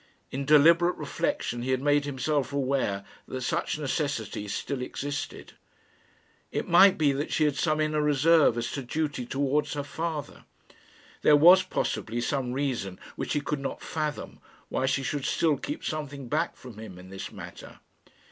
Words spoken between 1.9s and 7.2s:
himself aware that such necessity still existed. It might be